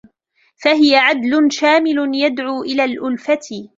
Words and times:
فَهِيَ 0.63 0.95
عَدْلٌ 0.97 1.47
شَامِلٌ 1.51 2.11
يَدْعُو 2.15 2.61
إلَى 2.63 2.83
الْأُلْفَةِ 2.85 3.67